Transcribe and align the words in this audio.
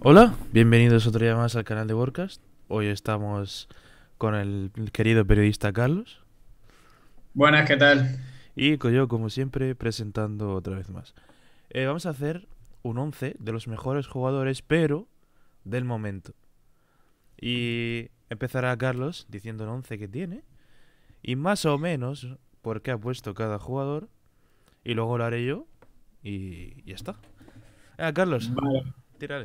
Hola, 0.00 0.36
bienvenidos 0.52 1.06
otro 1.06 1.24
día 1.24 1.34
más 1.34 1.56
al 1.56 1.64
canal 1.64 1.88
de 1.88 1.94
Workcast. 1.94 2.40
Hoy 2.68 2.86
estamos 2.86 3.68
con 4.16 4.34
el 4.36 4.70
querido 4.92 5.26
periodista 5.26 5.72
Carlos 5.72 6.22
Buenas, 7.34 7.66
¿qué 7.66 7.76
tal? 7.76 8.20
y 8.54 8.78
yo, 8.78 9.08
como 9.08 9.28
siempre, 9.28 9.74
presentando 9.74 10.54
otra 10.54 10.76
vez 10.76 10.90
más. 10.90 11.14
Eh, 11.70 11.86
vamos 11.86 12.06
a 12.06 12.10
hacer 12.10 12.46
un 12.82 12.98
11 12.98 13.36
de 13.38 13.52
los 13.52 13.66
mejores 13.66 14.06
jugadores, 14.06 14.62
pero 14.62 15.08
del 15.64 15.84
momento. 15.84 16.32
Y 17.40 18.10
empezará 18.30 18.76
Carlos 18.76 19.26
diciendo 19.28 19.64
el 19.64 19.70
11 19.70 19.98
que 19.98 20.08
tiene 20.08 20.44
y 21.22 21.34
más 21.36 21.64
o 21.64 21.76
menos 21.76 22.28
por 22.62 22.82
qué 22.82 22.92
ha 22.92 22.98
puesto 22.98 23.34
cada 23.34 23.58
jugador. 23.58 24.08
Y 24.84 24.94
luego 24.94 25.18
lo 25.18 25.24
haré 25.24 25.44
yo 25.44 25.66
y 26.22 26.82
ya 26.84 26.94
está. 26.94 27.16
Ah, 27.96 28.12
Carlos, 28.12 28.54
Vale, 28.54 28.84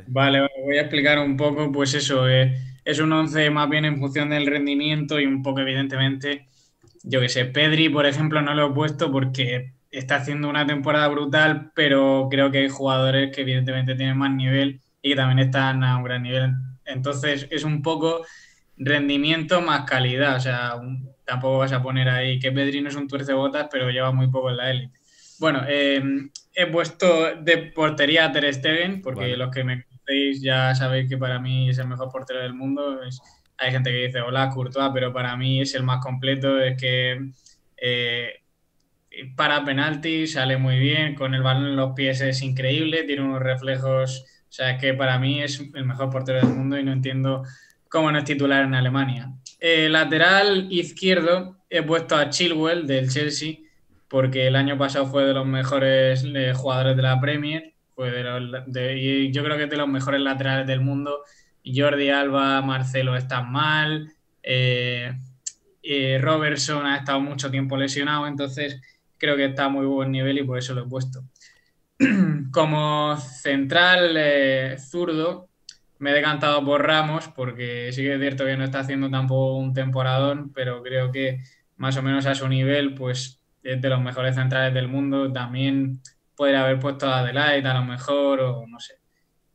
vale, 0.06 0.48
voy 0.64 0.76
a 0.78 0.82
explicar 0.82 1.18
un 1.18 1.36
poco, 1.36 1.70
pues 1.72 1.94
eso, 1.94 2.28
eh, 2.28 2.56
es 2.84 2.98
un 3.00 3.12
11 3.12 3.50
más 3.50 3.68
bien 3.68 3.84
en 3.84 3.98
función 3.98 4.30
del 4.30 4.46
rendimiento 4.46 5.20
y 5.20 5.26
un 5.26 5.42
poco 5.42 5.60
evidentemente, 5.60 6.48
yo 7.02 7.20
que 7.20 7.28
sé, 7.28 7.46
Pedri, 7.46 7.88
por 7.88 8.06
ejemplo, 8.06 8.40
no 8.42 8.54
lo 8.54 8.68
he 8.70 8.74
puesto 8.74 9.10
porque 9.10 9.74
está 9.90 10.16
haciendo 10.16 10.48
una 10.48 10.66
temporada 10.66 11.08
brutal, 11.08 11.72
pero 11.74 12.28
creo 12.30 12.50
que 12.50 12.58
hay 12.58 12.68
jugadores 12.68 13.34
que 13.34 13.42
evidentemente 13.42 13.94
tienen 13.94 14.18
más 14.18 14.32
nivel 14.32 14.80
y 15.02 15.10
que 15.10 15.16
también 15.16 15.38
están 15.46 15.84
a 15.84 15.96
un 15.96 16.04
gran 16.04 16.22
nivel. 16.22 16.52
Entonces 16.84 17.46
es 17.50 17.64
un 17.64 17.82
poco 17.82 18.24
rendimiento 18.76 19.60
más 19.60 19.84
calidad, 19.88 20.36
o 20.36 20.40
sea, 20.40 20.74
tampoco 21.24 21.58
vas 21.58 21.72
a 21.72 21.82
poner 21.82 22.08
ahí 22.08 22.38
que 22.38 22.52
Pedri 22.52 22.80
no 22.80 22.88
es 22.88 22.96
un 22.96 23.08
tuercebotas, 23.08 23.68
pero 23.70 23.90
lleva 23.90 24.12
muy 24.12 24.28
poco 24.28 24.50
en 24.50 24.56
la 24.56 24.70
élite. 24.70 24.98
Bueno, 25.40 25.62
eh, 25.68 26.02
he 26.54 26.66
puesto 26.66 27.34
de 27.36 27.58
portería 27.74 28.26
a 28.26 28.32
Ter 28.32 28.52
Stegen, 28.54 29.02
porque 29.02 29.22
Vale. 29.22 29.36
los 29.36 29.50
que 29.50 29.64
me 29.64 29.82
conocéis 29.84 30.40
ya 30.42 30.74
sabéis 30.74 31.08
que 31.08 31.18
para 31.18 31.38
mí 31.40 31.70
es 31.70 31.78
el 31.78 31.88
mejor 31.88 32.10
portero 32.10 32.40
del 32.40 32.54
mundo. 32.54 33.02
Es- 33.02 33.20
hay 33.56 33.70
gente 33.72 33.90
que 33.90 34.06
dice, 34.06 34.20
hola, 34.20 34.50
Courtois, 34.50 34.90
pero 34.92 35.12
para 35.12 35.36
mí 35.36 35.60
es 35.60 35.74
el 35.74 35.82
más 35.84 36.02
completo. 36.02 36.60
Es 36.60 36.80
que 36.80 37.30
eh, 37.76 38.40
para 39.36 39.64
penalti, 39.64 40.26
sale 40.26 40.56
muy 40.56 40.78
bien, 40.78 41.14
con 41.14 41.34
el 41.34 41.42
balón 41.42 41.66
en 41.66 41.76
los 41.76 41.92
pies 41.94 42.20
es 42.20 42.42
increíble, 42.42 43.04
tiene 43.04 43.22
unos 43.22 43.40
reflejos, 43.40 44.24
o 44.48 44.52
sea, 44.52 44.76
que 44.78 44.94
para 44.94 45.18
mí 45.18 45.42
es 45.42 45.60
el 45.74 45.84
mejor 45.84 46.10
portero 46.10 46.38
del 46.40 46.54
mundo 46.56 46.78
y 46.78 46.82
no 46.84 46.92
entiendo 46.92 47.44
cómo 47.88 48.10
no 48.10 48.18
es 48.18 48.24
titular 48.24 48.64
en 48.64 48.74
Alemania. 48.74 49.30
Eh, 49.60 49.88
lateral 49.88 50.66
izquierdo 50.70 51.58
he 51.70 51.82
puesto 51.82 52.16
a 52.16 52.28
Chilwell 52.28 52.86
del 52.86 53.08
Chelsea 53.08 53.56
porque 54.08 54.46
el 54.48 54.56
año 54.56 54.78
pasado 54.78 55.06
fue 55.06 55.24
de 55.24 55.34
los 55.34 55.46
mejores 55.46 56.24
eh, 56.34 56.52
jugadores 56.54 56.96
de 56.96 57.02
la 57.02 57.20
Premier, 57.20 57.74
fue 57.94 58.10
de 58.10 58.22
los, 58.24 58.64
de- 58.66 59.30
yo 59.32 59.44
creo 59.44 59.56
que 59.56 59.64
es 59.64 59.70
de 59.70 59.76
los 59.76 59.88
mejores 59.88 60.20
laterales 60.20 60.66
del 60.66 60.80
mundo. 60.80 61.22
Jordi 61.64 62.10
Alba, 62.10 62.60
Marcelo 62.62 63.16
están 63.16 63.50
mal, 63.50 64.08
eh, 64.42 65.12
eh, 65.82 66.18
Robertson 66.20 66.86
ha 66.86 66.96
estado 66.98 67.20
mucho 67.20 67.50
tiempo 67.50 67.76
lesionado, 67.76 68.26
entonces 68.26 68.80
creo 69.18 69.36
que 69.36 69.46
está 69.46 69.66
a 69.66 69.68
muy 69.68 69.86
buen 69.86 70.10
nivel 70.12 70.38
y 70.38 70.44
por 70.44 70.58
eso 70.58 70.74
lo 70.74 70.84
he 70.84 70.88
puesto. 70.88 71.24
Como 72.52 73.16
central 73.18 74.16
zurdo, 74.78 75.50
me 75.98 76.10
he 76.10 76.14
decantado 76.14 76.64
por 76.64 76.86
Ramos, 76.86 77.28
porque 77.28 77.90
sí 77.92 78.02
que 78.02 78.14
es 78.14 78.20
cierto 78.20 78.44
que 78.44 78.56
no 78.56 78.64
está 78.64 78.80
haciendo 78.80 79.10
tampoco 79.10 79.56
un 79.58 79.72
temporadón, 79.74 80.52
pero 80.52 80.82
creo 80.82 81.12
que 81.12 81.40
más 81.76 81.96
o 81.96 82.02
menos 82.02 82.26
a 82.26 82.34
su 82.34 82.48
nivel, 82.48 82.94
pues 82.94 83.42
de 83.64 83.88
los 83.88 84.00
mejores 84.00 84.34
centrales 84.36 84.74
del 84.74 84.88
mundo. 84.88 85.32
También 85.32 86.00
podría 86.36 86.62
haber 86.64 86.78
puesto 86.80 87.08
a 87.08 87.20
Adelaide 87.20 87.68
a 87.68 87.74
lo 87.74 87.84
mejor, 87.84 88.40
o 88.40 88.66
no 88.66 88.80
sé, 88.80 88.94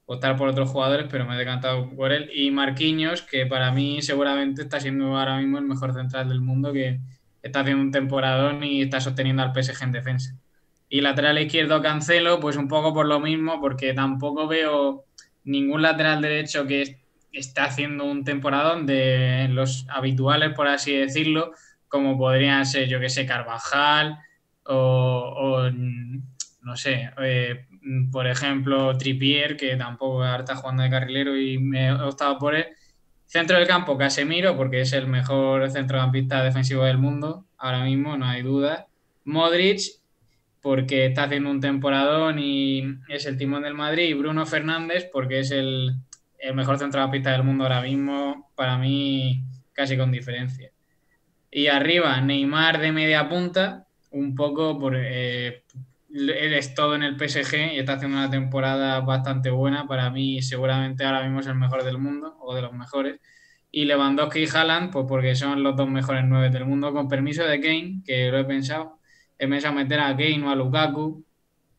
optar 0.06 0.36
por 0.38 0.48
otros 0.50 0.70
jugadores, 0.70 1.08
pero 1.10 1.26
me 1.26 1.36
he 1.36 1.38
decantado 1.40 1.90
por 1.96 2.12
él. 2.12 2.30
Y 2.34 2.52
Marquinhos, 2.52 3.22
que 3.24 3.46
para 3.46 3.72
mí 3.72 4.02
seguramente 4.02 4.64
está 4.64 4.80
siendo 4.80 5.18
ahora 5.18 5.38
mismo 5.38 5.58
el 5.60 5.66
mejor 5.66 5.94
central 5.94 6.30
del 6.30 6.42
mundo, 6.42 6.74
que 6.74 7.00
está 7.42 7.62
haciendo 7.62 7.84
un 7.84 7.92
temporadón 7.92 8.64
y 8.64 8.82
está 8.82 9.00
sosteniendo 9.02 9.44
al 9.44 9.52
PSG 9.54 9.84
en 9.86 9.92
defensa. 9.92 10.36
Y 10.90 11.02
lateral 11.02 11.38
izquierdo 11.40 11.82
Cancelo, 11.82 12.40
pues 12.40 12.58
un 12.58 12.68
poco 12.68 12.94
por 12.94 13.06
lo 13.06 13.20
mismo, 13.20 13.62
porque 13.62 13.94
tampoco 13.94 14.48
veo 14.48 15.06
ningún 15.44 15.82
lateral 15.84 16.22
derecho 16.22 16.66
que 16.66 16.82
est- 16.82 17.00
está 17.32 17.66
haciendo 17.66 18.06
un 18.06 18.24
temporadón 18.24 18.86
de 18.88 19.48
los 19.52 19.86
habituales, 19.90 20.54
por 20.56 20.68
así 20.68 20.94
decirlo, 20.96 21.52
como 21.90 22.18
podrían 22.18 22.66
ser, 22.66 22.88
yo 22.88 23.00
que 23.00 23.10
sé, 23.10 23.26
Carvajal 23.26 24.18
o, 24.64 25.70
no 26.62 26.78
sé, 26.78 27.10
eh, 27.22 27.66
por 28.12 28.28
ejemplo, 28.28 28.98
Trippier, 28.98 29.58
que 29.58 29.76
tampoco 29.76 30.24
está 30.26 30.56
jugando 30.56 30.84
de 30.84 30.90
carrilero 30.90 31.36
y 31.38 31.58
me 31.58 31.88
he 31.88 31.92
optado 31.92 32.38
por 32.38 32.56
él. 32.56 32.68
Centro 33.26 33.58
del 33.58 33.68
campo, 33.68 33.98
Casemiro, 33.98 34.56
porque 34.56 34.82
es 34.82 34.94
el 34.94 35.08
mejor 35.08 35.70
centrocampista 35.72 36.44
defensivo 36.44 36.84
del 36.84 36.98
mundo, 36.98 37.46
ahora 37.58 37.84
mismo, 37.84 38.18
no 38.18 38.26
hay 38.26 38.42
duda. 38.42 38.88
Modric, 39.26 39.82
porque 40.62 41.08
está 41.08 41.24
haciendo 41.24 41.52
un 41.52 41.60
temporadón 41.60 42.40
y 42.40 42.84
es 43.08 43.26
el 43.26 43.38
timón 43.38 43.64
del 43.64 43.76
Madrid. 43.76 44.10
Y 44.10 44.14
Bruno 44.14 44.46
Fernández, 44.46 45.10
porque 45.12 45.40
es 45.40 45.52
el, 45.52 45.96
el 46.40 46.56
mejor 46.56 46.80
centrocampista 46.80 47.32
del 47.32 47.44
mundo 47.44 47.64
ahora 47.64 47.82
mismo, 47.82 48.52
para 48.56 48.78
mí 48.78 49.44
casi 49.74 49.98
con 49.98 50.12
diferencia. 50.12 50.72
Y 51.52 51.68
arriba, 51.68 52.20
Neymar 52.22 52.80
de 52.80 52.92
media 52.92 53.28
punta, 53.30 53.88
un 54.12 54.36
poco 54.36 54.80
por... 54.80 54.96
eh, 54.98 55.64
él 56.12 56.54
es 56.54 56.74
todo 56.74 56.96
en 56.96 57.04
el 57.04 57.18
PSG 57.18 57.74
y 57.74 57.80
está 57.80 57.94
haciendo 57.94 58.18
una 58.18 58.30
temporada 58.30 59.00
bastante 59.02 59.50
buena. 59.52 59.88
Para 59.88 60.10
mí, 60.10 60.42
seguramente 60.42 61.06
ahora 61.06 61.24
mismo 61.24 61.40
es 61.42 61.48
el 61.48 61.56
mejor 61.56 61.84
del 61.84 61.98
mundo 62.00 62.38
o 62.42 62.56
de 62.56 62.62
los 62.64 62.74
mejores. 62.74 63.20
Y 63.72 63.86
Lewandowski 63.86 64.40
y 64.44 64.48
Haaland, 64.48 64.92
pues 64.92 65.06
porque 65.08 65.36
son 65.36 65.62
los 65.64 65.76
dos 65.76 65.88
mejores 65.90 66.24
nueve 66.28 66.50
del 66.50 66.66
mundo, 66.66 66.92
con 66.94 67.08
permiso 67.08 67.44
de 67.46 67.60
Kane, 67.62 68.02
que 68.06 68.32
lo 68.32 68.40
he 68.40 68.46
pensado. 68.46 69.00
He 69.38 69.48
pensado 69.48 69.76
meter 69.76 70.00
a 70.00 70.16
Kane 70.18 70.44
o 70.46 70.50
a 70.50 70.56
Lukaku, 70.56 71.24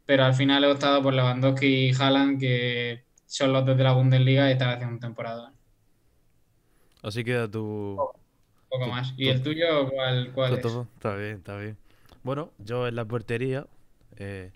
pero 0.07 0.25
al 0.25 0.35
final 0.35 0.65
he 0.65 0.69
optado 0.69 1.03
por 1.03 1.15
Lewandowski 1.15 1.89
y 1.91 1.93
Haaland, 1.95 2.41
que 2.41 3.05
son 3.27 3.53
los 3.53 3.65
dos 3.67 3.77
de 3.77 3.85
la 3.85 3.93
Bundesliga 3.95 4.49
y 4.49 4.53
están 4.53 4.71
haciendo 4.71 4.93
una 4.97 5.01
temporada. 5.01 5.53
Así 7.03 7.25
queda 7.25 7.51
tu, 7.51 7.61
Un 7.97 8.20
poco 8.71 8.87
más. 8.87 9.13
¿Y 9.17 9.29
el 9.29 9.43
tuyo 9.43 9.91
cuál, 9.91 10.33
cuál 10.33 10.55
es? 10.55 10.65
Está 10.65 11.17
bien, 11.17 11.37
está 11.39 11.57
bien. 11.57 11.77
Bueno, 12.23 12.51
yo 12.59 12.87
en 12.87 12.95
la 12.95 13.05
portería 13.05 13.67
eh, 14.17 14.53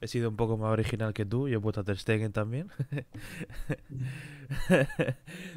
he 0.00 0.08
sido 0.08 0.28
un 0.28 0.36
poco 0.36 0.56
más 0.56 0.70
original 0.70 1.14
que 1.14 1.24
tú. 1.24 1.48
Yo 1.48 1.58
he 1.58 1.60
puesto 1.60 1.80
a 1.80 1.84
Ter 1.84 1.98
Stegen 1.98 2.32
también. 2.32 2.70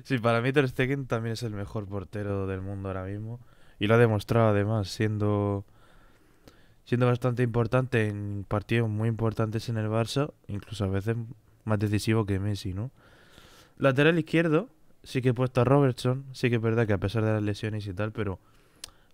Sí, 0.06 0.18
para 0.18 0.41
mí 0.41 0.53
Ter 0.53 0.68
Stegen 0.69 1.07
también 1.07 1.34
es 1.34 1.44
el 1.44 1.51
mejor 1.51 1.88
portero 1.88 2.47
del 2.47 2.62
mundo 2.62 2.88
ahora 2.88 3.03
mismo. 3.03 3.41
Y 3.79 3.88
lo 3.88 3.95
ha 3.95 3.97
demostrado 3.97 4.50
además, 4.50 4.88
siendo, 4.88 5.66
siendo 6.85 7.06
bastante 7.06 7.44
importante 7.44 8.07
en 8.07 8.45
partidos 8.47 8.89
muy 8.89 9.09
importantes 9.09 9.68
en 9.68 9.78
el 9.78 9.88
Barça, 9.88 10.31
incluso 10.47 10.85
a 10.85 10.88
veces 10.88 11.18
más 11.66 11.79
decisivo 11.79 12.25
que 12.25 12.39
Messi, 12.39 12.74
¿no? 12.74 12.91
Lateral 13.78 14.18
izquierdo, 14.18 14.69
sí 15.07 15.22
que 15.22 15.29
he 15.29 15.34
puesto 15.34 15.62
a 15.62 15.63
Robertson, 15.63 16.25
sí 16.34 16.50
que 16.50 16.57
es 16.57 16.62
verdad 16.62 16.85
que 16.85 16.91
a 16.91 16.97
pesar 16.97 17.23
de 17.23 17.31
las 17.31 17.41
lesiones 17.41 17.88
y 17.88 17.94
tal, 17.94 18.12
pero 18.12 18.40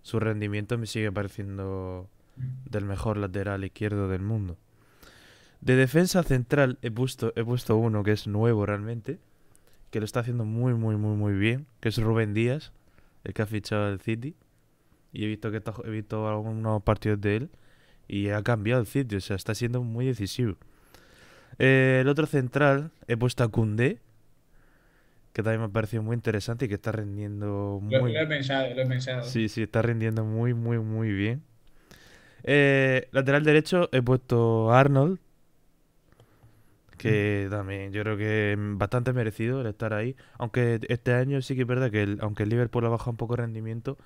su 0.02 0.18
rendimiento 0.18 0.76
me 0.76 0.88
sigue 0.88 1.12
pareciendo 1.12 2.08
del 2.68 2.84
mejor 2.84 3.16
lateral 3.16 3.62
izquierdo 3.64 4.08
del 4.08 4.20
mundo. 4.20 4.56
De 5.60 5.76
defensa 5.76 6.24
central 6.24 6.78
he 6.82 6.90
puesto, 6.90 7.32
he 7.36 7.44
puesto 7.44 7.76
uno 7.76 8.02
que 8.02 8.10
es 8.10 8.26
nuevo 8.26 8.66
realmente, 8.66 9.20
que 9.92 10.00
lo 10.00 10.04
está 10.04 10.18
haciendo 10.18 10.44
muy, 10.44 10.74
muy, 10.74 10.96
muy, 10.96 11.16
muy 11.16 11.32
bien, 11.34 11.68
que 11.78 11.90
es 11.90 11.98
Rubén 11.98 12.34
Díaz, 12.34 12.72
el 13.22 13.32
que 13.32 13.42
ha 13.42 13.46
fichado 13.46 13.88
el 13.88 14.00
City. 14.00 14.34
Y 15.12 15.24
he 15.24 15.28
visto 15.28 15.52
que 15.52 15.58
está, 15.58 15.74
he 15.84 15.90
visto 15.90 16.28
algunos 16.28 16.82
partidos 16.82 17.20
de 17.20 17.36
él 17.36 17.50
y 18.08 18.30
ha 18.30 18.42
cambiado 18.42 18.80
el 18.80 18.88
City, 18.88 19.14
o 19.14 19.20
sea, 19.20 19.36
está 19.36 19.54
siendo 19.54 19.80
muy 19.80 20.06
decisivo. 20.06 20.56
Eh, 21.60 21.98
el 22.00 22.08
otro 22.08 22.26
central 22.26 22.90
he 23.06 23.16
puesto 23.16 23.44
a 23.44 23.48
Koundé, 23.48 24.00
que 25.34 25.42
también 25.44 25.60
me 25.62 25.66
ha 25.66 25.70
parecido 25.70 26.02
muy 26.04 26.14
interesante 26.16 26.66
y 26.66 26.68
que 26.70 26.76
está 26.76 26.92
rendiendo 26.92 27.80
Lo, 27.88 28.00
muy... 28.00 28.14
lo 28.14 28.20
he 28.20 28.26
pensado, 28.26 28.74
lo 28.74 28.82
he 28.82 28.86
pensado. 28.86 29.24
Sí, 29.24 29.50
sí, 29.50 29.64
está 29.64 29.82
rindiendo 29.82 30.24
muy, 30.24 30.54
muy, 30.54 30.78
muy 30.80 31.12
bien. 31.12 31.42
Eh, 32.42 33.08
lateral 33.12 33.44
derecho 33.44 33.88
he 33.92 34.02
puesto 34.02 34.72
Arnold, 34.72 35.18
que 36.96 37.48
también 37.50 37.92
yo 37.92 38.02
creo 38.02 38.16
que 38.16 38.56
mm, 38.58 38.78
bastante 38.78 39.12
merecido 39.12 39.60
el 39.60 39.66
estar 39.66 39.92
ahí. 39.94 40.16
Aunque 40.38 40.80
este 40.88 41.12
año 41.14 41.42
sí 41.42 41.54
que 41.56 41.62
es 41.62 41.66
verdad 41.68 41.90
que 41.90 42.02
el- 42.02 42.18
aunque 42.20 42.44
el 42.44 42.48
Liverpool 42.50 42.84
ha 42.86 42.88
bajado 42.88 43.10
un 43.12 43.16
poco 43.16 43.36
de 43.36 43.42
rendimiento, 43.42 43.98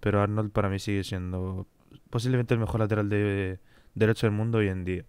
pero 0.00 0.22
Arnold 0.22 0.52
para 0.52 0.70
mí 0.70 0.78
sigue 0.80 1.04
siendo 1.04 1.66
posiblemente 2.10 2.54
el 2.54 2.60
mejor 2.60 2.80
lateral 2.80 3.08
de, 3.10 3.60
derecho 3.94 4.26
del 4.26 4.36
mundo 4.36 4.58
hoy 4.58 4.68
en 4.68 4.84
día. 4.84 5.04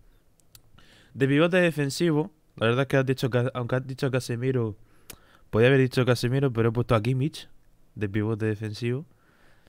De 1.14 1.28
pivote 1.28 1.58
defensivo, 1.58 2.32
la 2.56 2.68
verdad 2.68 2.82
es 2.84 2.88
que 2.88 2.98
has 2.98 3.06
dicho, 3.06 3.30
Ca- 3.30 3.52
aunque 3.54 3.76
has 3.76 3.88
dicho 3.88 4.10
Casemiro, 4.12 4.76
podía 5.50 5.68
haber 5.68 5.80
dicho 5.80 6.06
Casemiro, 6.06 6.52
pero 6.52 6.70
he 6.70 6.72
puesto 6.72 6.96
a 6.96 7.02
Kimmich 7.02 7.50
de 7.96 8.10
pivote 8.10 8.46
defensivo. 8.46 9.06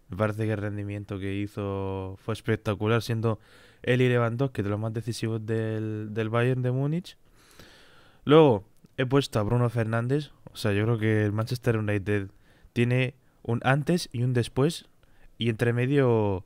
Me 0.09 0.17
parece 0.17 0.45
que 0.45 0.53
el 0.53 0.59
rendimiento 0.59 1.19
que 1.19 1.35
hizo 1.35 2.17
fue 2.19 2.35
espectacular, 2.35 3.03
siendo 3.03 3.39
él 3.83 4.03
y 4.03 4.09
Lewandowski 4.09 4.63
de 4.63 4.69
los 4.69 4.79
más 4.81 4.93
decisivos 4.93 5.45
del, 5.47 6.09
del 6.13 6.29
Bayern 6.29 6.63
de 6.63 6.73
Múnich. 6.73 7.17
Luego, 8.25 8.65
he 8.97 9.07
puesto 9.07 9.39
a 9.39 9.43
Bruno 9.43 9.71
Fernández. 9.71 10.31
O 10.53 10.57
sea, 10.57 10.73
yo 10.73 10.85
creo 10.85 10.99
que 10.99 11.25
el 11.25 11.33
Manchester 11.33 11.77
United 11.79 12.31
tiene 12.73 13.15
un 13.43 13.61
antes 13.65 14.09
y 14.13 14.23
un 14.23 14.33
después. 14.33 14.89
Y 15.39 15.49
entre 15.49 15.73
medio 15.73 16.45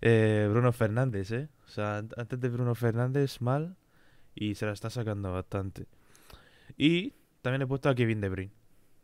eh, 0.00 0.48
Bruno 0.50 0.72
Fernández, 0.72 1.30
¿eh? 1.30 1.48
O 1.66 1.68
sea, 1.68 1.98
antes 1.98 2.40
de 2.40 2.48
Bruno 2.48 2.74
Fernández, 2.74 3.40
mal. 3.40 3.76
Y 4.34 4.54
se 4.54 4.66
la 4.66 4.72
está 4.72 4.90
sacando 4.90 5.32
bastante. 5.32 5.86
Y 6.76 7.14
también 7.48 7.62
he 7.62 7.66
puesto 7.66 7.88
a 7.88 7.94
Kevin 7.94 8.20
De 8.20 8.50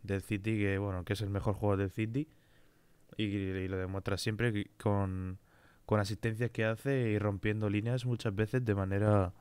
del 0.03 0.21
City, 0.21 0.59
que 0.59 0.77
bueno, 0.77 1.03
que 1.03 1.15
es 1.15 1.23
el 1.23 1.31
mejor 1.31 1.55
jugador 1.55 1.79
del 1.79 1.91
City. 1.91 2.29
Y, 3.17 3.69
lo 3.69 3.79
demuestra 3.79 4.19
siempre 4.19 4.67
con, 4.79 5.39
con 5.87 5.99
asistencias 5.99 6.51
que 6.51 6.67
hace 6.67 7.09
y 7.09 7.19
rompiendo 7.19 7.71
líneas 7.71 8.05
muchas 8.05 8.35
veces 8.35 8.63
de 8.63 8.75
manera 8.75 9.33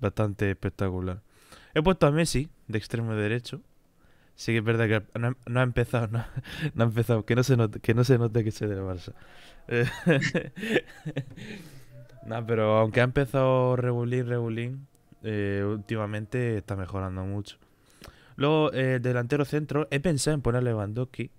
bastante 0.00 0.50
espectacular. 0.50 1.22
He 1.74 1.82
puesto 1.82 2.08
a 2.08 2.10
Messi, 2.10 2.48
de 2.66 2.78
extremo 2.78 3.14
derecho. 3.14 3.60
Sí 4.34 4.50
que 4.50 4.58
es 4.58 4.64
verdad 4.64 4.88
que 4.88 5.20
no, 5.46 5.60
ha- 5.60 5.62
empezado, 5.62 6.08
no, 6.08 6.24
no 6.74 6.82
ha 6.82 6.86
empezado, 6.88 7.24
que 7.24 7.36
no 7.36 7.44
se 7.44 7.56
note, 7.56 7.78
que 7.78 7.94
no 7.94 8.02
se 8.02 8.18
note 8.18 8.42
que 8.42 8.50
sea 8.50 8.66
del 8.66 8.80
Barça. 8.80 9.14
Pero 12.48 12.78
aunque 12.78 13.00
ha 13.00 13.04
empezado 13.04 13.76
regulín, 13.76 14.26
regulín, 14.26 14.88
eh, 15.22 15.64
últimamente 15.64 16.56
está 16.56 16.74
mejorando 16.74 17.24
mucho. 17.24 17.56
Luego, 18.40 18.72
eh, 18.72 19.00
delantero 19.02 19.44
centro, 19.44 19.86
he 19.90 20.00
pensado 20.00 20.34
en 20.34 20.40
poner 20.40 20.62
Lewandowski, 20.62 21.30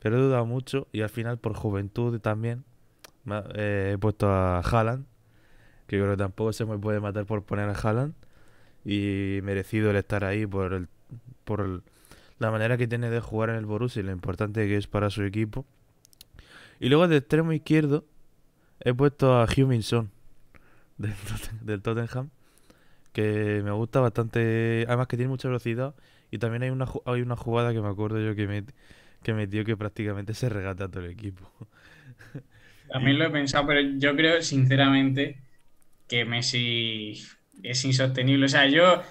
pero 0.00 0.16
he 0.16 0.20
dudado 0.20 0.44
mucho 0.46 0.88
y 0.90 1.02
al 1.02 1.08
final 1.08 1.38
por 1.38 1.54
juventud 1.54 2.18
también 2.18 2.64
eh, 3.54 3.92
he 3.94 3.98
puesto 3.98 4.28
a 4.28 4.58
Haaland, 4.58 5.06
que 5.86 5.96
creo 5.98 6.10
que 6.10 6.16
tampoco 6.16 6.52
se 6.52 6.64
me 6.64 6.76
puede 6.76 6.98
matar 6.98 7.24
por 7.24 7.44
poner 7.44 7.68
a 7.68 7.74
Haaland 7.74 8.14
y 8.84 9.38
merecido 9.44 9.90
el 9.90 9.96
estar 9.96 10.24
ahí 10.24 10.44
por 10.44 10.72
el, 10.72 10.88
por 11.44 11.84
la 12.40 12.50
manera 12.50 12.76
que 12.76 12.88
tiene 12.88 13.10
de 13.10 13.20
jugar 13.20 13.50
en 13.50 13.54
el 13.54 13.66
Borussia 13.66 14.00
y 14.00 14.02
lo 14.02 14.10
importante 14.10 14.66
que 14.66 14.76
es 14.76 14.88
para 14.88 15.08
su 15.08 15.22
equipo. 15.22 15.64
Y 16.80 16.88
luego 16.88 17.06
de 17.06 17.18
extremo 17.18 17.52
izquierdo 17.52 18.04
he 18.80 18.92
puesto 18.92 19.40
a 19.40 19.46
Huminson 19.56 20.10
del, 20.98 21.14
del 21.60 21.80
Tottenham, 21.80 22.30
que 23.12 23.62
me 23.62 23.70
gusta 23.70 24.00
bastante, 24.00 24.84
además 24.88 25.06
que 25.06 25.16
tiene 25.16 25.30
mucha 25.30 25.46
velocidad 25.46 25.94
y 26.30 26.38
también 26.38 26.62
hay 26.64 26.70
una, 26.70 26.86
hay 27.06 27.22
una 27.22 27.36
jugada 27.36 27.72
que 27.72 27.80
me 27.80 27.88
acuerdo 27.88 28.20
yo 28.20 28.34
que, 28.34 28.48
met- 28.48 28.74
que 29.22 29.34
metió 29.34 29.64
que 29.64 29.76
prácticamente 29.76 30.34
se 30.34 30.48
regata 30.48 30.88
todo 30.90 31.04
el 31.04 31.10
equipo. 31.12 31.50
También 32.88 33.18
lo 33.18 33.26
he 33.26 33.30
pensado, 33.30 33.66
pero 33.66 33.80
yo 33.98 34.16
creo 34.16 34.42
sinceramente 34.42 35.42
que 36.08 36.24
Messi 36.24 37.14
es 37.62 37.84
insostenible. 37.84 38.46
O 38.46 38.50
sea, 38.50 38.66
yo 38.68 39.02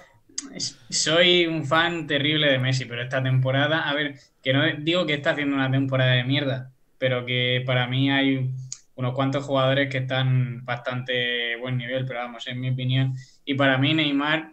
soy 0.58 1.46
un 1.46 1.66
fan 1.66 2.06
terrible 2.06 2.50
de 2.50 2.58
Messi, 2.58 2.84
pero 2.86 3.02
esta 3.02 3.22
temporada, 3.22 3.88
a 3.88 3.94
ver, 3.94 4.16
que 4.42 4.52
no 4.52 4.62
digo 4.78 5.06
que 5.06 5.14
está 5.14 5.32
haciendo 5.32 5.56
una 5.56 5.70
temporada 5.70 6.12
de 6.12 6.24
mierda, 6.24 6.72
pero 6.98 7.26
que 7.26 7.62
para 7.66 7.86
mí 7.88 8.10
hay 8.10 8.50
unos 8.96 9.14
cuantos 9.14 9.44
jugadores 9.44 9.90
que 9.90 9.98
están 9.98 10.64
bastante 10.64 11.56
buen 11.56 11.78
nivel, 11.78 12.06
pero 12.06 12.20
vamos, 12.20 12.46
en 12.48 12.60
mi 12.60 12.70
opinión. 12.70 13.14
Y 13.44 13.54
para 13.54 13.78
mí 13.78 13.94
Neymar 13.94 14.52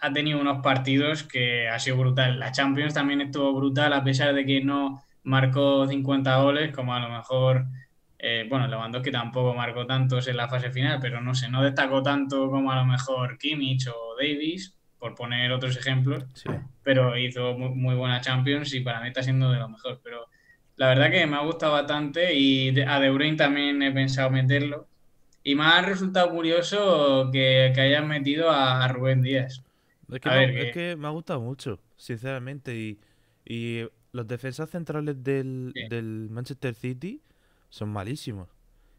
ha 0.00 0.12
tenido 0.12 0.40
unos 0.40 0.62
partidos 0.62 1.22
que 1.24 1.68
ha 1.68 1.78
sido 1.78 1.96
brutal. 1.96 2.38
La 2.38 2.52
Champions 2.52 2.94
también 2.94 3.20
estuvo 3.20 3.52
brutal, 3.54 3.92
a 3.92 4.04
pesar 4.04 4.34
de 4.34 4.44
que 4.44 4.60
no 4.62 5.02
marcó 5.24 5.86
50 5.86 6.36
goles, 6.42 6.74
como 6.74 6.94
a 6.94 7.00
lo 7.00 7.08
mejor 7.08 7.66
eh, 8.20 8.46
bueno, 8.48 8.66
Lewandowski 8.66 9.12
tampoco 9.12 9.54
marcó 9.54 9.86
tantos 9.86 10.26
en 10.26 10.36
la 10.36 10.48
fase 10.48 10.70
final, 10.70 10.98
pero 11.00 11.20
no 11.20 11.34
sé, 11.34 11.48
no 11.48 11.62
destacó 11.62 12.02
tanto 12.02 12.50
como 12.50 12.72
a 12.72 12.76
lo 12.76 12.84
mejor 12.84 13.38
Kimmich 13.38 13.86
o 13.88 14.16
Davis, 14.18 14.74
por 14.98 15.14
poner 15.14 15.52
otros 15.52 15.76
ejemplos, 15.76 16.24
Sí. 16.34 16.48
pero 16.82 17.16
hizo 17.16 17.56
muy, 17.56 17.68
muy 17.70 17.94
buena 17.94 18.20
Champions 18.20 18.74
y 18.74 18.80
para 18.80 19.00
mí 19.00 19.08
está 19.08 19.22
siendo 19.22 19.52
de 19.52 19.58
lo 19.60 19.68
mejor. 19.68 20.00
Pero 20.02 20.26
la 20.76 20.88
verdad 20.88 21.10
que 21.12 21.24
me 21.28 21.36
ha 21.36 21.40
gustado 21.44 21.74
bastante 21.74 22.34
y 22.34 22.80
a 22.80 22.98
De 22.98 23.10
Bruyne 23.10 23.36
también 23.36 23.80
he 23.82 23.92
pensado 23.92 24.30
meterlo. 24.30 24.88
Y 25.44 25.54
me 25.54 25.64
ha 25.64 25.80
resultado 25.82 26.28
curioso 26.30 27.30
que, 27.32 27.70
que 27.72 27.80
hayan 27.80 28.08
metido 28.08 28.50
a, 28.50 28.84
a 28.84 28.88
Rubén 28.88 29.22
Díaz. 29.22 29.62
Es 30.10 30.20
que, 30.20 30.28
me, 30.30 30.36
ver, 30.46 30.56
es 30.68 30.72
que- 30.74 30.96
me 30.96 31.06
ha 31.06 31.10
gustado 31.10 31.40
mucho, 31.40 31.78
sinceramente. 31.96 32.74
Y, 32.76 32.98
y 33.44 33.86
los 34.12 34.26
defensas 34.26 34.70
centrales 34.70 35.22
del, 35.22 35.72
del 35.90 36.28
Manchester 36.30 36.74
City 36.74 37.20
son 37.70 37.90
malísimos. 37.90 38.48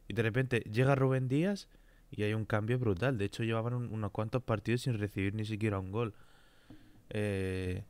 Y 0.08 0.14
de 0.14 0.22
repente 0.24 0.60
llega 0.72 0.96
Rubén 0.96 1.28
Díaz 1.28 1.68
y 2.12 2.24
hay 2.24 2.34
un 2.34 2.46
cambio 2.46 2.78
brutal. 2.80 3.18
De 3.18 3.26
hecho, 3.26 3.44
llevaban 3.44 3.74
un- 3.74 3.92
unos 3.92 4.12
cuantos 4.12 4.44
partidos 4.44 4.82
sin 4.82 4.98
recibir 4.98 5.34
ni 5.36 5.46
siquiera 5.46 5.80
un 5.80 5.92
gol. 5.92 6.14
Eh, 7.10 7.84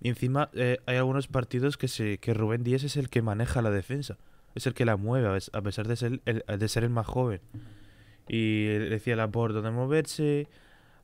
y 0.00 0.08
encima 0.08 0.48
eh, 0.54 0.78
hay 0.86 0.96
algunos 0.96 1.26
partidos 1.28 1.76
que, 1.76 1.88
se, 1.88 2.18
que 2.18 2.34
Rubén 2.34 2.62
Díaz 2.64 2.84
es 2.84 2.96
el 2.96 3.08
que 3.10 3.22
maneja 3.22 3.62
la 3.62 3.70
defensa. 3.70 4.16
Es 4.54 4.66
el 4.66 4.74
que 4.74 4.84
la 4.84 4.96
mueve, 4.96 5.28
a 5.52 5.62
pesar 5.62 5.86
de 5.86 5.96
ser 5.96 6.20
el, 6.24 6.44
de 6.58 6.68
ser 6.68 6.84
el 6.84 6.90
más 6.90 7.06
joven. 7.06 7.40
Y 8.28 8.64
decía 8.64 9.16
Laporte 9.16 9.54
dónde 9.54 9.70
moverse. 9.70 10.48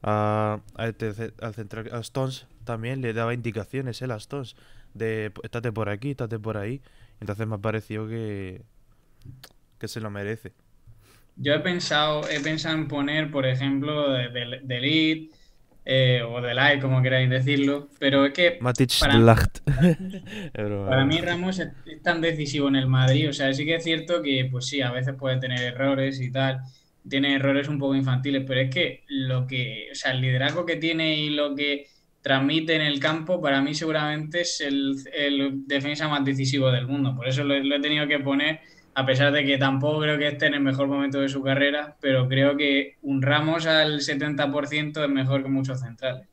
A, 0.03 0.61
al, 0.75 0.95
central, 1.55 1.89
a 1.93 1.99
Stones 2.01 2.47
también 2.65 3.01
le 3.03 3.13
daba 3.13 3.35
indicaciones, 3.35 4.03
él 4.03 4.11
a 4.13 4.17
Stones, 4.17 4.57
de 4.95 5.31
"P- 5.31 5.41
estate 5.45 5.73
por 5.73 5.89
aquí, 5.89 6.11
estate 6.13 6.39
por 6.39 6.57
ahí. 6.57 6.81
Entonces 7.21 7.47
me 7.47 7.55
ha 7.57 7.59
parecido 7.59 8.07
que, 8.09 8.63
que 9.79 9.89
se 9.89 10.01
lo 10.01 10.11
merece. 10.11 10.53
Yo 11.37 11.53
he 11.55 11.61
pensado, 11.61 12.29
he 12.31 12.41
pensado 12.41 12.77
en 12.77 12.89
poner, 12.89 13.31
por 13.31 13.47
ejemplo, 13.47 14.11
de, 14.11 14.31
de, 14.31 14.61
de 14.63 14.77
Elite, 14.79 15.35
eh, 15.85 16.23
o 16.23 16.41
de 16.41 16.55
Light, 16.55 16.81
como 16.81 17.03
queráis 17.03 17.29
decirlo, 17.31 17.89
pero 18.01 18.25
es 18.27 18.33
que 18.33 18.59
Matic 18.61 18.99
para- 19.01 19.19
Lacht. 19.19 19.59
Mí. 21.07 21.21
Ramos 21.23 21.59
es 21.59 21.69
es 21.87 22.03
tan 22.03 22.21
decisivo 22.21 22.69
en 22.69 22.77
el 22.77 22.87
Madrid, 22.89 23.29
o 23.29 23.33
sea, 23.33 23.53
sí 23.53 23.65
que 23.65 23.77
es 23.77 23.85
cierto 23.85 24.23
que, 24.23 24.49
pues 24.51 24.67
sí, 24.67 24.81
a 24.81 24.91
veces 24.93 25.15
puede 25.15 25.39
tener 25.39 25.61
errores 25.63 26.21
y 26.21 26.31
tal, 26.33 26.61
tiene 27.09 27.35
errores 27.35 27.69
un 27.69 27.79
poco 27.79 27.95
infantiles, 27.95 28.45
pero 28.47 28.61
es 28.61 28.71
que 28.71 29.05
lo 29.09 29.47
que, 29.47 29.89
o 29.93 29.95
sea, 29.95 30.13
el 30.13 30.21
liderazgo 30.21 30.67
que 30.67 30.77
tiene 30.77 31.17
y 31.17 31.31
lo 31.31 31.55
que 31.55 31.87
transmite 32.21 32.75
en 32.75 32.83
el 32.83 32.99
campo, 32.99 33.41
para 33.41 33.63
mí 33.63 33.75
seguramente 33.75 34.41
es 34.41 34.61
el, 34.61 34.97
defensa 35.67 36.09
más 36.09 36.25
decisivo 36.25 36.71
del 36.71 36.89
mundo, 36.89 37.15
por 37.15 37.29
eso 37.29 37.45
lo, 37.45 37.55
he 37.55 37.81
tenido 37.81 38.07
que 38.09 38.19
poner, 38.19 38.61
a 38.95 39.07
pesar 39.07 39.33
de 39.33 39.45
que 39.45 39.59
tampoco 39.59 40.01
creo 40.01 40.19
que 40.19 40.29
esté 40.29 40.47
en 40.47 40.55
el 40.55 40.61
mejor 40.61 40.89
momento 40.89 41.21
de 41.21 41.29
su 41.29 41.43
carrera, 41.43 41.97
pero 42.01 42.29
creo 42.29 42.57
que 42.57 42.97
un 43.03 43.23
Ramos 43.23 43.67
al 43.67 44.01
70% 44.01 45.05
es 45.05 45.11
mejor 45.11 45.43
que 45.43 45.49
muchos 45.49 45.81
centrales. 45.81 46.27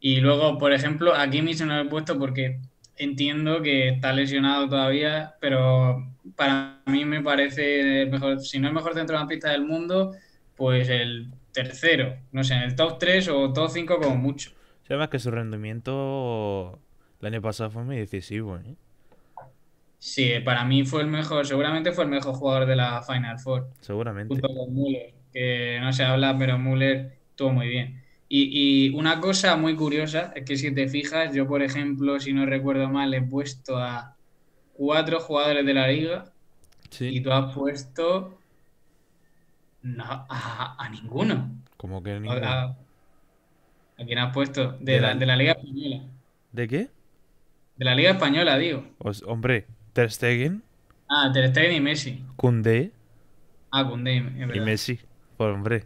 Y 0.00 0.20
luego, 0.20 0.58
por 0.58 0.72
ejemplo, 0.72 1.14
a 1.14 1.28
Kimmich 1.28 1.60
no 1.60 1.76
lo 1.76 1.82
he 1.82 1.88
puesto 1.88 2.18
porque 2.18 2.58
entiendo 3.04 3.62
que 3.62 3.88
está 3.90 4.12
lesionado 4.12 4.68
todavía, 4.68 5.34
pero 5.40 6.06
para 6.36 6.80
mí 6.86 7.04
me 7.04 7.22
parece 7.22 8.02
el 8.02 8.10
mejor, 8.10 8.40
si 8.40 8.58
no 8.58 8.68
el 8.68 8.74
mejor 8.74 8.94
centrocampista 8.94 9.50
del 9.50 9.64
mundo, 9.64 10.12
pues 10.56 10.88
el 10.88 11.30
tercero, 11.52 12.16
no 12.32 12.44
sé, 12.44 12.54
en 12.54 12.62
el 12.62 12.76
top 12.76 12.98
3 12.98 13.28
o 13.28 13.52
top 13.52 13.70
5 13.70 13.98
como 14.00 14.16
mucho. 14.16 14.52
Además 14.88 15.08
que 15.08 15.18
su 15.18 15.30
rendimiento 15.30 16.78
el 17.20 17.26
año 17.28 17.40
pasado 17.42 17.70
fue 17.70 17.84
muy 17.84 17.96
decisivo, 17.96 18.56
¿eh? 18.58 18.74
Sí, 19.98 20.32
para 20.44 20.64
mí 20.64 20.84
fue 20.84 21.02
el 21.02 21.06
mejor, 21.08 21.46
seguramente 21.46 21.92
fue 21.92 22.04
el 22.04 22.10
mejor 22.10 22.34
jugador 22.34 22.66
de 22.66 22.74
la 22.74 23.02
Final 23.02 23.38
Four, 23.38 23.68
Seguramente. 23.80 24.34
junto 24.34 24.48
con 24.48 24.74
Müller, 24.74 25.14
que 25.32 25.78
no 25.80 25.92
se 25.92 26.02
habla, 26.02 26.36
pero 26.36 26.58
Müller 26.58 27.12
estuvo 27.30 27.52
muy 27.52 27.68
bien. 27.68 28.01
Y, 28.34 28.86
y 28.88 28.94
una 28.96 29.20
cosa 29.20 29.56
muy 29.56 29.76
curiosa 29.76 30.32
es 30.34 30.44
que 30.46 30.56
si 30.56 30.74
te 30.74 30.88
fijas, 30.88 31.34
yo 31.34 31.46
por 31.46 31.62
ejemplo, 31.62 32.18
si 32.18 32.32
no 32.32 32.46
recuerdo 32.46 32.88
mal, 32.88 33.12
he 33.12 33.20
puesto 33.22 33.76
a 33.76 34.16
cuatro 34.74 35.20
jugadores 35.20 35.66
de 35.66 35.74
la 35.74 35.88
liga 35.88 36.32
y 37.00 37.20
tú 37.20 37.30
has 37.32 37.54
puesto 37.54 38.38
no, 39.82 40.04
a, 40.04 40.76
a 40.78 40.88
ninguno. 40.88 41.50
Como 41.76 42.02
que 42.02 42.18
ninguno. 42.20 42.46
a- 42.46 42.76
¿a 43.98 44.04
quién 44.04 44.18
has 44.18 44.32
puesto? 44.32 44.72
De 44.80 44.92
De 44.94 45.00
la, 45.00 45.08
la- 45.08 45.14
de 45.14 45.26
la 45.26 45.36
liga 45.36 45.52
española. 45.52 46.02
¿De 46.52 46.68
qué? 46.68 46.88
De 47.76 47.84
la 47.84 47.94
liga 47.94 48.10
española, 48.12 48.56
digo. 48.58 48.84
Pues, 48.98 49.22
hombre, 49.24 49.66
Ter 49.92 50.10
Stegen, 50.10 50.62
Ah, 51.08 51.30
Ter 51.32 51.50
Stegen 51.50 51.72
y 51.76 51.80
Messi. 51.80 52.24
Koundé 52.36 52.92
Ah, 53.70 53.86
Koundé, 53.88 54.18
es 54.18 54.56
y. 54.56 54.60
Messi. 54.60 55.00
Pues 55.36 55.54
hombre, 55.54 55.84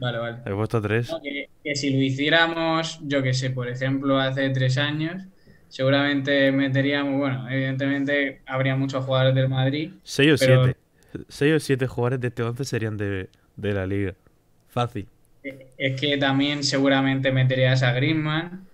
Vale, 0.00 0.18
vale. 0.18 0.36
he 0.46 0.50
puesto 0.54 0.80
tres. 0.80 1.10
No, 1.10 1.20
que, 1.20 1.48
que 1.62 1.76
si 1.76 1.90
lo 1.90 2.02
hiciéramos, 2.02 3.00
yo 3.02 3.22
que 3.22 3.34
sé, 3.34 3.50
por 3.50 3.68
ejemplo, 3.68 4.18
hace 4.18 4.48
tres 4.50 4.78
años, 4.78 5.22
seguramente 5.68 6.50
meteríamos, 6.52 7.18
bueno, 7.18 7.48
evidentemente 7.48 8.40
habría 8.46 8.76
muchos 8.76 9.04
jugadores 9.04 9.34
del 9.34 9.48
Madrid, 9.48 9.92
Seis 10.02 10.32
o 10.34 10.36
pero- 10.44 10.64
siete. 10.64 10.80
Seis 11.28 11.54
o 11.54 11.60
siete 11.60 11.86
jugadores 11.88 12.20
de 12.20 12.28
este 12.28 12.42
11 12.42 12.64
serían 12.64 12.96
de, 12.96 13.28
de 13.56 13.72
la 13.72 13.84
liga. 13.86 14.14
Fácil. 14.68 15.06
es 15.76 16.00
que 16.00 16.16
también 16.18 16.62
seguramente 16.62 17.32
meterías 17.32 17.82
a 17.82 17.92
Griezmann, 17.92 18.66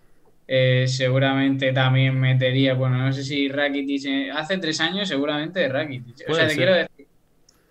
eh, 0.48 0.84
seguramente 0.86 1.72
también 1.72 2.20
metería, 2.20 2.74
bueno, 2.74 2.98
no 2.98 3.12
sé 3.12 3.24
si 3.24 3.48
Rakitic, 3.48 4.04
eh, 4.06 4.30
hace 4.30 4.58
tres 4.58 4.80
años 4.80 5.08
seguramente 5.08 5.66
Rakitic. 5.68 6.28
O 6.28 6.34
sea, 6.34 6.44
te 6.44 6.50
ser. 6.54 6.56
quiero 6.58 6.74
decir, 6.74 6.95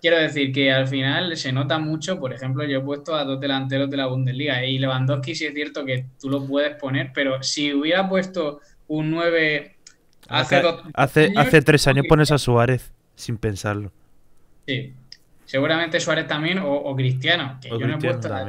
quiero 0.01 0.17
decir 0.17 0.51
que 0.53 0.71
al 0.71 0.87
final 0.87 1.35
se 1.37 1.51
nota 1.51 1.79
mucho, 1.79 2.19
por 2.19 2.33
ejemplo, 2.33 2.63
yo 2.65 2.79
he 2.79 2.81
puesto 2.83 3.15
a 3.15 3.23
dos 3.23 3.39
delanteros 3.39 3.89
de 3.89 3.97
la 3.97 4.07
Bundesliga 4.07 4.63
y 4.65 4.77
Lewandowski 4.79 5.35
sí 5.35 5.45
es 5.45 5.53
cierto 5.53 5.85
que 5.85 6.09
tú 6.19 6.29
lo 6.29 6.45
puedes 6.47 6.75
poner, 6.77 7.11
pero 7.13 7.41
si 7.43 7.73
hubiera 7.73 8.07
puesto 8.09 8.61
un 8.87 9.11
9 9.11 9.77
hace, 10.33 10.59
Hace, 10.59 10.61
dos 10.61 10.81
hace, 10.93 11.31
años, 11.35 11.35
hace 11.35 11.61
tres 11.61 11.87
años 11.87 12.05
pones 12.07 12.31
a 12.31 12.37
Suárez 12.37 12.93
sin 13.15 13.37
pensarlo. 13.37 13.91
sí. 14.65 14.93
Seguramente 15.43 15.99
Suárez 15.99 16.27
también 16.27 16.57
o, 16.59 16.73
o 16.73 16.95
Cristiano, 16.95 17.59
que 17.61 17.75
O 17.75 17.75
yo 17.77 17.87
no 17.87 17.95
he 17.97 18.01
Cristiano 18.01 18.01
puesto 18.01 18.33
a 18.33 18.45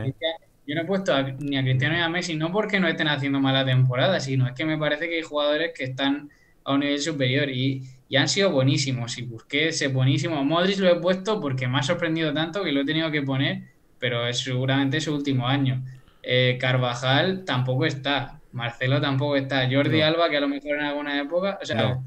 yo 0.66 0.74
no 0.74 0.82
he 0.82 0.84
puesto 0.86 1.14
a- 1.14 1.22
ni 1.22 1.56
a 1.58 1.62
Cristiano 1.62 1.94
ni 1.96 2.02
a 2.02 2.08
Messi, 2.08 2.36
no 2.36 2.52
porque 2.52 2.80
no 2.80 2.88
estén 2.88 3.08
haciendo 3.08 3.40
mala 3.40 3.64
temporada, 3.64 4.20
sino 4.20 4.46
es 4.48 4.54
que 4.54 4.64
me 4.64 4.78
parece 4.78 5.08
que 5.08 5.16
hay 5.16 5.22
jugadores 5.22 5.72
que 5.76 5.84
están 5.84 6.30
a 6.64 6.74
un 6.74 6.80
nivel 6.80 7.00
superior 7.00 7.48
y, 7.50 7.82
y 8.08 8.16
han 8.16 8.28
sido 8.28 8.50
buenísimos. 8.50 9.18
Y 9.18 9.22
Busquets 9.22 9.82
es 9.82 9.92
buenísimo. 9.92 10.44
Modric 10.44 10.78
lo 10.78 10.88
he 10.90 10.96
puesto 11.00 11.40
porque 11.40 11.66
me 11.68 11.78
ha 11.78 11.82
sorprendido 11.82 12.32
tanto 12.32 12.62
que 12.62 12.72
lo 12.72 12.80
he 12.82 12.84
tenido 12.84 13.10
que 13.10 13.22
poner, 13.22 13.62
pero 13.98 14.26
es 14.26 14.38
seguramente 14.38 15.00
su 15.00 15.14
último 15.14 15.46
año. 15.48 15.84
Eh, 16.22 16.56
Carvajal 16.60 17.44
tampoco 17.44 17.86
está. 17.86 18.40
Marcelo 18.52 19.00
tampoco 19.00 19.36
está. 19.36 19.68
Jordi 19.70 20.00
No. 20.00 20.06
Alba, 20.06 20.30
que 20.30 20.36
a 20.36 20.40
lo 20.40 20.48
mejor 20.48 20.76
en 20.78 20.84
alguna 20.84 21.20
época. 21.20 21.58
O 21.62 21.64
sea, 21.66 21.82
No. 21.82 22.04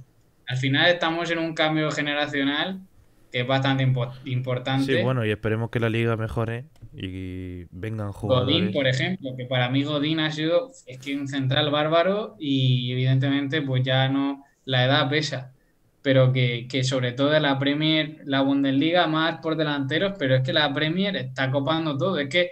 al 0.48 0.58
final 0.58 0.90
estamos 0.90 1.30
en 1.32 1.40
un 1.40 1.54
cambio 1.54 1.90
generacional 1.92 2.80
que 3.32 3.42
es 3.42 3.48
bastante 3.48 3.86
impo- 3.86 4.12
importante. 4.26 4.98
Sí, 4.98 5.04
bueno, 5.04 5.24
y 5.24 5.30
esperemos 5.30 5.70
que 5.70 5.80
la 5.80 5.88
liga 5.90 6.18
mejore 6.18 6.66
y 6.96 7.66
vengan 7.70 8.08
Godín, 8.08 8.14
jugadores. 8.14 8.74
por 8.74 8.88
ejemplo, 8.88 9.30
que 9.38 9.46
para 9.46 9.70
mí 9.70 9.84
Godín 9.84 10.20
ha 10.20 10.32
sido 10.32 10.72
es 10.88 10.98
que 10.98 11.16
un 11.16 11.28
central 11.28 11.70
bárbaro 11.70 12.36
y 12.40 12.92
evidentemente 12.92 13.62
pues 13.62 13.84
ya 13.84 14.10
no 14.10 14.44
la 14.66 14.84
edad 14.86 15.08
pesa, 15.10 15.54
pero 16.10 16.34
que, 16.34 16.68
que 16.68 16.84
sobre 16.84 17.12
todo 17.12 17.36
en 17.36 17.44
la 17.44 17.60
Premier, 17.60 18.22
la 18.26 18.42
Bundesliga 18.42 19.06
más 19.06 19.38
por 19.44 19.56
delanteros, 19.56 20.14
pero 20.18 20.34
es 20.38 20.42
que 20.42 20.54
la 20.54 20.74
Premier 20.74 21.16
está 21.16 21.52
copando 21.52 21.96
todo, 21.98 22.18
es 22.18 22.30
que 22.30 22.50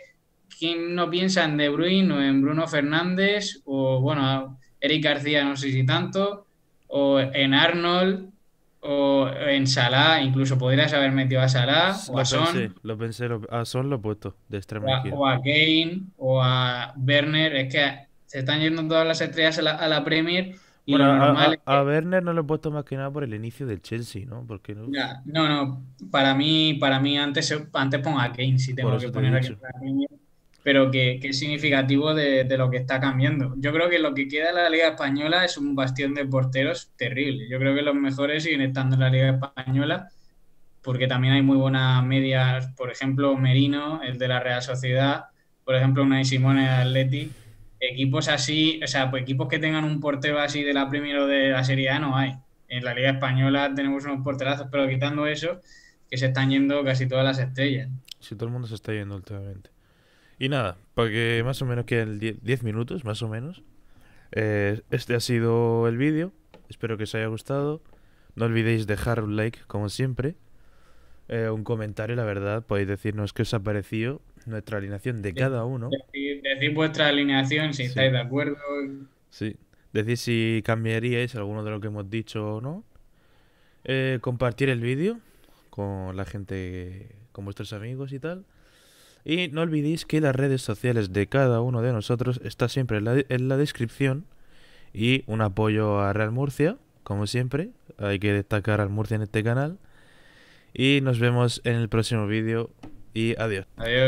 quién 0.60 0.94
no 0.94 1.10
piensa 1.10 1.44
en 1.46 1.58
De 1.58 1.70
Bruyne 1.70 2.14
o 2.14 2.22
en 2.22 2.40
Bruno 2.44 2.68
Fernández 2.68 3.62
o 3.66 4.00
bueno, 4.00 4.60
Eric 4.80 5.04
García 5.06 5.44
no 5.44 5.56
sé 5.58 5.72
si 5.72 5.84
tanto, 5.88 6.46
o 6.88 7.20
en 7.20 7.56
Arnold 7.56 8.30
o 8.82 9.28
en 9.28 9.66
Salah, 9.66 10.22
incluso 10.22 10.58
podrías 10.60 10.94
haber 10.94 11.12
metido 11.12 11.42
a 11.42 11.50
Salah 11.50 11.96
o 12.10 12.20
a 12.20 12.26
Son. 12.26 12.46
pensé, 12.46 12.72
lo 12.84 12.96
pensé, 12.98 13.28
lo- 13.28 13.42
a 13.50 13.66
Son 13.66 13.90
lo 13.90 13.96
he 13.96 14.00
puesto 14.00 14.36
de 14.50 14.58
o 14.58 14.60
extremo 14.60 14.88
a, 14.94 15.02
o 15.16 15.28
a 15.28 15.38
Kane 15.42 16.02
o 16.18 16.42
a 16.44 16.94
Werner, 16.98 17.56
es 17.56 17.74
que 17.74 18.08
se 18.28 18.40
están 18.40 18.60
yendo 18.62 18.88
todas 18.88 19.08
las 19.08 19.20
estrellas 19.22 19.58
a 19.60 19.62
la, 19.64 19.72
a 19.72 19.88
la 19.88 20.04
Premier 20.04 20.56
y 20.88 20.96
Bueno, 20.96 21.06
lo 21.06 21.16
a, 21.16 21.18
normal 21.18 21.54
a- 21.54 21.56
es 21.56 21.60
que... 21.68 21.80
a 21.80 21.84
Werner 21.84 22.24
no 22.24 22.34
lo 22.34 22.42
he 22.42 22.44
puesto 22.46 22.72
más 22.72 22.84
que 22.86 22.96
nada 22.96 23.12
por 23.12 23.24
el 23.24 23.34
inicio 23.34 23.68
del 23.68 23.82
Chelsea, 23.82 24.26
¿no? 24.26 24.46
Porque 24.48 24.74
no, 24.76 24.96
Ya, 24.96 25.22
no, 25.26 25.48
no, 25.50 25.86
para 26.12 26.34
mí, 26.34 26.76
para 26.80 27.00
mí 27.02 27.18
antes, 27.18 27.54
antes 27.74 28.02
pongo 28.02 28.20
a 28.20 28.32
Kane 28.32 28.58
si 28.58 28.74
tengo 28.74 28.98
que 29.00 29.10
te 29.12 29.12
poner 29.12 29.36
aquí 29.36 29.50
dicho. 29.50 29.60
a 29.62 29.80
Premier, 29.80 30.10
pero 30.64 30.90
que, 30.92 31.20
que 31.22 31.30
es 31.30 31.40
significativo 31.40 32.14
de, 32.14 32.46
de 32.46 32.58
lo 32.58 32.70
que 32.70 32.78
está 32.78 33.00
cambiando. 33.02 33.54
Yo 33.58 33.74
creo 33.74 33.90
que 33.90 34.00
lo 34.00 34.14
que 34.14 34.28
queda 34.30 34.48
de 34.48 34.54
la 34.54 34.70
Liga 34.70 34.90
Española 34.90 35.44
es 35.46 35.58
un 35.58 35.76
bastión 35.76 36.14
de 36.14 36.26
porteros 36.26 36.94
terrible. 36.96 37.50
Yo 37.50 37.60
creo 37.60 37.76
que 37.76 37.82
los 37.82 37.96
mejores 37.96 38.44
siguen 38.44 38.62
estando 38.62 38.96
en 38.96 39.02
la 39.02 39.10
Liga 39.10 39.30
Española 39.32 40.10
porque 40.82 41.08
también 41.08 41.34
hay 41.36 41.42
muy 41.44 41.58
buenas 41.58 42.04
medias, 42.06 42.68
por 42.78 42.92
ejemplo, 42.92 43.36
Merino, 43.38 44.02
el 44.04 44.18
de 44.20 44.28
la 44.30 44.40
Real 44.42 44.62
Sociedad, 44.64 45.26
por 45.64 45.76
ejemplo, 45.76 46.04
Unai 46.04 46.26
Simone 46.26 46.64
de 46.64 46.70
Atleti. 46.70 47.38
Equipos 47.80 48.28
así, 48.28 48.80
o 48.84 48.88
sea, 48.88 49.12
pues 49.12 49.24
equipos 49.24 49.48
que 49.48 49.60
tengan 49.60 49.84
un 49.84 50.00
portero 50.00 50.40
así 50.40 50.64
de 50.64 50.74
la 50.74 50.90
Premier 50.90 51.18
o 51.20 51.28
de 51.28 51.50
la 51.50 51.64
Serie 51.64 51.90
A 51.90 52.00
no 52.00 52.18
hay. 52.18 52.36
En 52.68 52.84
la 52.84 52.94
Liga 52.94 53.12
Española 53.12 53.72
tenemos 53.76 54.04
unos 54.06 54.24
porterazos, 54.24 54.68
pero 54.72 54.88
quitando 54.88 55.28
eso, 55.28 55.62
que 56.10 56.18
se 56.18 56.28
están 56.28 56.50
yendo 56.50 56.84
casi 56.84 57.08
todas 57.08 57.24
las 57.24 57.40
estrellas. 57.40 57.90
Si 58.20 58.36
todo 58.36 58.46
el 58.46 58.52
mundo 58.52 58.68
se 58.68 58.76
está 58.76 58.94
yendo 58.94 59.16
últimamente. 59.16 59.70
Y 60.40 60.50
nada, 60.50 60.78
porque 60.94 61.42
más 61.46 61.62
o 61.62 61.66
menos 61.66 61.86
quedan 61.86 62.20
10 62.20 62.64
minutos, 62.64 63.06
más 63.06 63.22
o 63.22 63.28
menos. 63.28 63.64
Eh, 64.32 64.82
este 64.92 65.16
ha 65.16 65.20
sido 65.20 65.88
el 65.88 65.98
vídeo. 65.98 66.32
Espero 66.70 66.98
que 66.98 67.04
os 67.04 67.16
haya 67.16 67.28
gustado. 67.28 67.82
No 68.36 68.46
olvidéis 68.46 68.86
dejar 68.86 69.24
un 69.24 69.36
like, 69.36 69.60
como 69.68 69.90
siempre. 69.90 70.36
Eh, 71.28 71.50
un 71.50 71.64
comentario, 71.64 72.16
la 72.16 72.24
verdad. 72.24 72.64
Podéis 72.66 72.88
decirnos 72.88 73.34
qué 73.34 73.44
os 73.44 73.54
ha 73.54 73.60
parecido 73.60 74.22
nuestra 74.48 74.78
alineación 74.78 75.22
de 75.22 75.34
cada 75.34 75.66
uno. 75.66 75.90
Decid, 75.90 76.42
decid 76.44 76.74
vuestra 76.76 77.08
alineación 77.08 77.74
si 77.74 77.84
Sí. 77.84 77.90
estáis 77.90 78.12
de 78.12 78.20
acuerdo. 78.20 78.58
Sí. 79.30 79.56
Decid 79.94 80.16
si 80.16 80.62
cambiaríais 80.66 81.36
alguno 81.36 81.64
de 81.64 81.72
lo 81.72 81.80
que 81.80 81.88
hemos 81.88 82.10
dicho 82.10 82.56
o 82.58 82.62
no. 82.62 82.84
Eh, 83.84 84.20
compartir 84.22 84.70
el 84.70 84.82
vídeo 84.82 85.20
con 85.70 86.16
la 86.18 86.26
gente, 86.26 87.16
con 87.32 87.46
vuestros 87.46 87.72
amigos 87.74 88.12
y 88.14 88.20
tal. 88.20 88.46
Y 89.24 89.50
no 89.50 89.62
olvidéis 89.62 90.06
que 90.06 90.22
las 90.22 90.36
redes 90.36 90.62
sociales 90.62 91.12
de 91.14 91.28
cada 91.28 91.62
uno 91.62 91.82
de 91.82 91.92
nosotros 91.92 92.40
está 92.44 92.70
siempre 92.70 92.98
en 92.98 93.06
la, 93.06 93.24
en 93.28 93.48
la 93.48 93.58
descripción. 93.58 94.26
Y 94.94 95.24
un 95.28 95.42
apoyo 95.42 96.00
a 96.00 96.14
Real 96.14 96.32
Murcia, 96.32 96.78
como 97.04 97.28
siempre. 97.28 97.70
Hay 97.98 98.20
que 98.20 98.34
destacar 98.34 98.82
al 98.82 98.90
Murcia 98.90 99.16
en 99.16 99.22
este 99.24 99.44
canal. 99.44 99.78
Y 100.74 101.02
nos 101.02 101.20
vemos 101.20 101.62
en 101.66 101.76
el 101.76 101.90
próximo 101.90 102.26
vídeo. 102.28 102.70
Y 103.14 103.36
adiós. 103.40 103.66
Adiós. 103.78 104.06